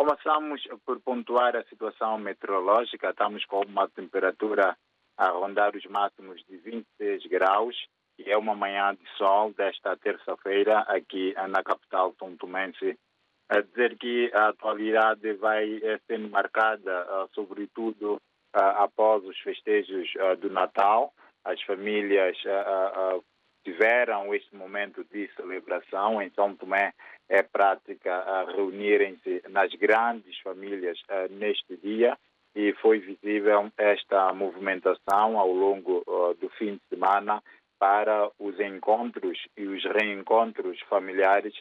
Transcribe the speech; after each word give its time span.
Começamos 0.00 0.66
por 0.86 0.98
pontuar 1.02 1.54
a 1.54 1.62
situação 1.64 2.16
meteorológica. 2.16 3.10
Estamos 3.10 3.44
com 3.44 3.60
uma 3.66 3.86
temperatura 3.86 4.74
a 5.14 5.28
rondar 5.28 5.76
os 5.76 5.84
máximos 5.84 6.42
de 6.48 6.56
26 6.56 7.26
graus 7.26 7.76
e 8.18 8.30
é 8.30 8.34
uma 8.34 8.54
manhã 8.54 8.94
de 8.94 9.06
sol 9.18 9.52
desta 9.52 9.94
terça-feira 9.98 10.78
aqui 10.88 11.34
na 11.50 11.62
capital 11.62 12.14
tontomense. 12.14 12.98
A 13.50 13.60
dizer 13.60 13.98
que 13.98 14.32
a 14.32 14.48
atualidade 14.48 15.34
vai 15.34 15.78
ser 16.06 16.18
marcada, 16.30 17.28
sobretudo 17.34 18.16
após 18.54 19.22
os 19.26 19.38
festejos 19.40 20.10
do 20.38 20.48
Natal. 20.48 21.12
As 21.44 21.60
famílias 21.64 22.38
tiveram 23.64 24.34
este 24.34 24.54
momento 24.54 25.04
de 25.04 25.28
celebração. 25.36 26.20
Em 26.20 26.30
São 26.30 26.54
Tomé 26.54 26.92
é 27.28 27.42
prática 27.42 28.44
reunirem-se 28.54 29.42
nas 29.48 29.72
grandes 29.74 30.38
famílias 30.40 30.98
neste 31.30 31.76
dia 31.76 32.16
e 32.54 32.72
foi 32.74 32.98
visível 32.98 33.70
esta 33.78 34.32
movimentação 34.32 35.38
ao 35.38 35.52
longo 35.52 36.02
do 36.40 36.48
fim 36.50 36.74
de 36.74 36.82
semana 36.88 37.42
para 37.78 38.30
os 38.38 38.58
encontros 38.58 39.38
e 39.56 39.66
os 39.66 39.84
reencontros 39.84 40.80
familiares 40.88 41.54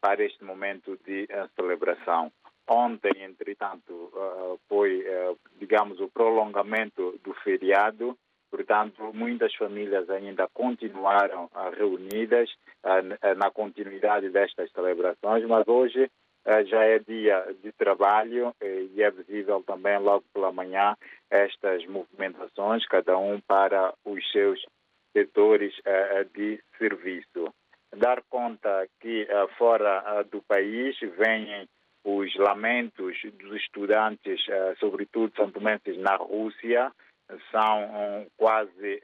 para 0.00 0.24
este 0.24 0.44
momento 0.44 0.98
de 1.04 1.26
celebração. 1.54 2.30
Ontem, 2.68 3.22
entretanto, 3.22 4.12
foi, 4.68 5.04
digamos, 5.58 6.00
o 6.00 6.08
prolongamento 6.08 7.18
do 7.24 7.34
feriado 7.34 8.16
Portanto, 8.56 9.12
muitas 9.12 9.54
famílias 9.54 10.08
ainda 10.08 10.48
continuaram 10.48 11.50
reunidas 11.76 12.48
na 13.36 13.50
continuidade 13.50 14.30
destas 14.30 14.72
celebrações, 14.72 15.44
mas 15.44 15.68
hoje 15.68 16.10
já 16.64 16.82
é 16.84 16.98
dia 16.98 17.54
de 17.62 17.70
trabalho 17.72 18.54
e 18.62 19.02
é 19.02 19.10
visível 19.10 19.62
também 19.62 19.98
logo 19.98 20.24
pela 20.32 20.50
manhã 20.50 20.96
estas 21.28 21.84
movimentações, 21.84 22.86
cada 22.86 23.18
um 23.18 23.38
para 23.42 23.92
os 24.06 24.26
seus 24.32 24.58
setores 25.12 25.74
de 26.32 26.58
serviço. 26.78 27.52
Dar 27.94 28.22
conta 28.30 28.88
que 29.00 29.28
fora 29.58 30.22
do 30.32 30.40
país 30.40 30.98
vêm 31.18 31.68
os 32.02 32.34
lamentos 32.36 33.18
dos 33.34 33.60
estudantes, 33.60 34.40
sobretudo 34.80 35.30
santomenses 35.36 35.98
na 35.98 36.16
Rússia, 36.16 36.90
são 37.50 38.26
quase 38.36 39.00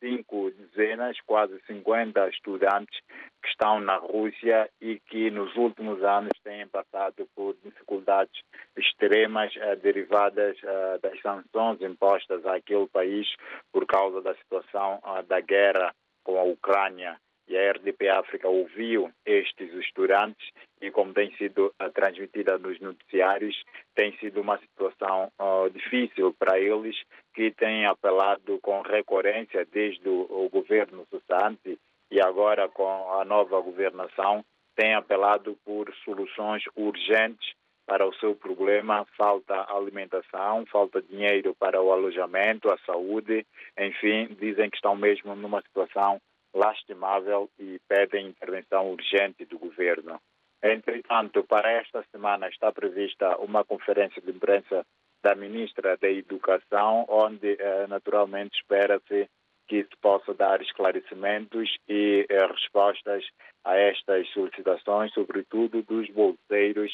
cinco 0.00 0.50
dezenas, 0.50 1.18
quase 1.26 1.60
50 1.66 2.28
estudantes 2.28 3.00
que 3.42 3.48
estão 3.48 3.80
na 3.80 3.96
Rússia 3.96 4.68
e 4.80 4.98
que 5.00 5.30
nos 5.30 5.54
últimos 5.56 6.02
anos 6.02 6.32
têm 6.42 6.66
passado 6.68 7.28
por 7.34 7.54
dificuldades 7.62 8.42
extremas 8.76 9.52
derivadas 9.82 10.56
das 11.02 11.20
sanções 11.20 11.80
impostas 11.82 12.44
àquele 12.46 12.86
país 12.88 13.26
por 13.72 13.86
causa 13.86 14.22
da 14.22 14.34
situação 14.34 15.00
da 15.28 15.40
guerra 15.40 15.94
com 16.24 16.38
a 16.38 16.42
Ucrânia 16.42 17.16
e 17.48 17.56
a 17.56 17.72
RDP 17.72 18.08
África 18.08 18.48
ouviu 18.48 19.10
estes 19.24 19.72
estudantes 19.74 20.50
e 20.80 20.90
como 20.90 21.14
tem 21.14 21.34
sido 21.36 21.72
uh, 21.80 21.90
transmitida 21.92 22.58
nos 22.58 22.78
noticiários, 22.80 23.56
tem 23.94 24.16
sido 24.18 24.40
uma 24.40 24.58
situação 24.58 25.30
uh, 25.38 25.70
difícil 25.70 26.34
para 26.38 26.58
eles 26.58 26.96
que 27.34 27.50
têm 27.50 27.86
apelado 27.86 28.58
com 28.60 28.80
recorrência 28.82 29.66
desde 29.72 30.08
o, 30.08 30.26
o 30.28 30.48
governo 30.50 31.06
cessante 31.10 31.78
e 32.10 32.20
agora 32.20 32.68
com 32.68 33.12
a 33.12 33.24
nova 33.24 33.60
governação, 33.60 34.44
têm 34.74 34.94
apelado 34.94 35.56
por 35.64 35.92
soluções 36.04 36.62
urgentes 36.76 37.54
para 37.86 38.06
o 38.06 38.14
seu 38.14 38.34
problema, 38.34 39.06
falta 39.16 39.64
alimentação, 39.72 40.66
falta 40.66 41.00
dinheiro 41.00 41.54
para 41.54 41.80
o 41.80 41.92
alojamento, 41.92 42.68
a 42.68 42.76
saúde, 42.78 43.46
enfim, 43.78 44.26
dizem 44.38 44.68
que 44.68 44.76
estão 44.76 44.96
mesmo 44.96 45.36
numa 45.36 45.62
situação 45.62 46.20
lastimável 46.56 47.48
e 47.58 47.78
pedem 47.86 48.28
intervenção 48.28 48.90
urgente 48.90 49.44
do 49.44 49.58
governo. 49.58 50.18
Entretanto, 50.62 51.44
para 51.44 51.70
esta 51.70 52.02
semana 52.10 52.48
está 52.48 52.72
prevista 52.72 53.36
uma 53.36 53.62
conferência 53.64 54.20
de 54.22 54.30
imprensa 54.30 54.84
da 55.22 55.34
ministra 55.34 55.96
da 55.96 56.08
Educação, 56.08 57.04
onde 57.08 57.56
eh, 57.58 57.86
naturalmente 57.88 58.56
espera-se 58.56 59.28
que 59.68 59.82
se 59.82 59.96
possa 60.00 60.32
dar 60.32 60.62
esclarecimentos 60.62 61.68
e 61.88 62.26
eh, 62.28 62.46
respostas 62.46 63.24
a 63.64 63.76
estas 63.76 64.28
solicitações, 64.30 65.12
sobretudo 65.12 65.82
dos 65.82 66.08
bolseiros 66.10 66.92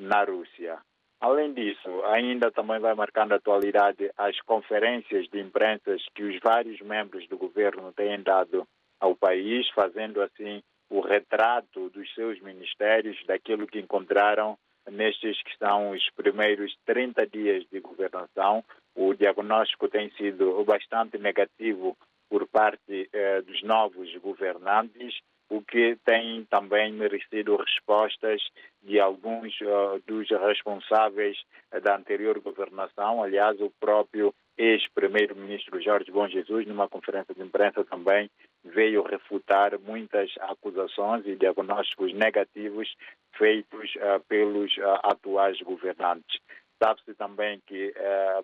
na 0.00 0.24
Rússia. 0.24 0.78
Além 1.20 1.52
disso, 1.52 2.02
ainda 2.06 2.50
também 2.50 2.80
vai 2.80 2.94
marcando 2.94 3.32
atualidade 3.32 4.10
as 4.16 4.40
conferências 4.40 5.28
de 5.28 5.40
imprensa 5.40 5.96
que 6.14 6.24
os 6.24 6.40
vários 6.40 6.80
membros 6.80 7.28
do 7.28 7.36
governo 7.36 7.92
têm 7.92 8.20
dado 8.22 8.66
ao 9.02 9.16
país, 9.16 9.68
fazendo 9.70 10.22
assim 10.22 10.62
o 10.88 11.00
retrato 11.00 11.90
dos 11.90 12.14
seus 12.14 12.40
ministérios, 12.40 13.18
daquilo 13.26 13.66
que 13.66 13.80
encontraram 13.80 14.56
nestes 14.88 15.42
que 15.42 15.56
são 15.58 15.90
os 15.90 16.08
primeiros 16.10 16.72
30 16.86 17.26
dias 17.26 17.64
de 17.72 17.80
governação. 17.80 18.64
O 18.94 19.12
diagnóstico 19.12 19.88
tem 19.88 20.08
sido 20.12 20.64
bastante 20.64 21.18
negativo 21.18 21.96
por 22.30 22.46
parte 22.46 23.08
eh, 23.12 23.42
dos 23.42 23.60
novos 23.62 24.14
governantes, 24.18 25.18
o 25.50 25.60
que 25.60 25.98
tem 26.04 26.44
também 26.44 26.92
merecido 26.92 27.56
respostas 27.56 28.40
de 28.82 28.98
alguns 28.98 29.54
uh, 29.60 30.00
dos 30.06 30.28
responsáveis 30.30 31.36
da 31.82 31.96
anterior 31.96 32.40
governação. 32.40 33.22
Aliás, 33.22 33.60
o 33.60 33.70
próprio 33.78 34.34
ex-primeiro-ministro 34.56 35.78
Jorge 35.82 36.10
Bom 36.10 36.26
Jesus, 36.26 36.66
numa 36.66 36.88
conferência 36.88 37.34
de 37.34 37.42
imprensa, 37.42 37.84
também 37.84 38.30
veio 38.64 39.02
refutar 39.02 39.78
muitas 39.80 40.30
acusações 40.40 41.26
e 41.26 41.36
diagnósticos 41.36 42.12
negativos 42.14 42.94
feitos 43.36 43.94
uh, 43.96 44.20
pelos 44.28 44.76
uh, 44.78 45.00
atuais 45.04 45.60
governantes. 45.60 46.40
Sabe-se 46.82 47.14
também 47.14 47.60
que 47.64 47.94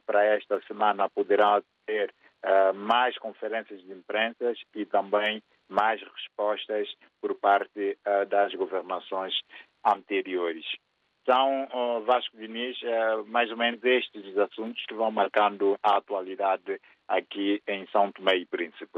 para 0.06 0.24
esta 0.24 0.60
semana 0.68 1.10
poderá 1.10 1.60
ter 1.84 2.14
mais 2.72 3.18
conferências 3.18 3.82
de 3.82 3.90
imprensa 3.90 4.54
e 4.76 4.86
também 4.86 5.42
mais 5.68 6.00
respostas 6.00 6.88
por 7.20 7.34
parte 7.34 7.98
uh, 8.06 8.26
das 8.26 8.54
governações 8.54 9.34
anteriores. 9.84 10.64
São, 11.26 11.64
uh, 11.64 12.00
Vasco 12.04 12.36
Diniz, 12.38 12.76
uh, 12.82 13.26
mais 13.26 13.50
ou 13.50 13.56
menos 13.56 13.84
estes 13.84 14.24
os 14.24 14.38
assuntos 14.38 14.82
que 14.86 14.94
vão 14.94 15.10
marcando 15.10 15.78
a 15.82 15.98
atualidade 15.98 16.80
aqui 17.06 17.62
em 17.68 17.86
São 17.88 18.10
Tomé 18.12 18.36
e 18.36 18.46
Príncipe. 18.46 18.90